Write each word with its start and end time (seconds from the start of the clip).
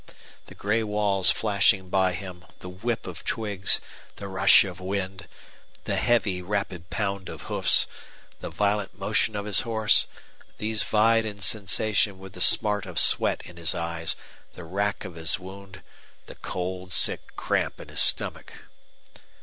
The 0.47 0.55
gray 0.55 0.81
walls 0.81 1.29
flashing 1.29 1.89
by 1.91 2.13
him, 2.13 2.43
the 2.57 2.69
whip 2.69 3.05
of 3.05 3.23
twigs, 3.23 3.79
the 4.15 4.27
rush 4.27 4.63
of 4.63 4.79
wind, 4.79 5.27
the 5.83 5.97
heavy, 5.97 6.41
rapid 6.41 6.89
pound 6.89 7.29
of 7.29 7.43
hoofs, 7.43 7.85
the 8.39 8.49
violent 8.49 8.97
motion 8.97 9.35
of 9.35 9.45
his 9.45 9.61
horse 9.61 10.07
these 10.57 10.81
vied 10.81 11.23
in 11.23 11.39
sensation 11.39 12.17
with 12.17 12.33
the 12.33 12.41
smart 12.41 12.87
of 12.87 12.97
sweat 12.97 13.43
in 13.45 13.57
his 13.57 13.75
eyes, 13.75 14.15
the 14.53 14.63
rack 14.63 15.05
of 15.05 15.13
his 15.13 15.37
wound, 15.37 15.83
the 16.25 16.33
cold, 16.33 16.91
sick 16.91 17.35
cramp 17.35 17.79
in 17.79 17.89
his 17.89 18.01
stomach. 18.01 18.53